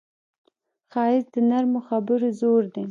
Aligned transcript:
ښایست 0.91 1.29
د 1.33 1.35
نرمو 1.49 1.79
خبرو 1.87 2.27
زور 2.39 2.63
دی 2.73 2.79